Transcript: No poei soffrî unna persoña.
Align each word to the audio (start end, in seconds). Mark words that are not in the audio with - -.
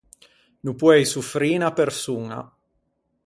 No 0.65 0.71
poei 0.81 1.03
soffrî 1.13 1.51
unna 1.57 1.69
persoña. 1.79 2.39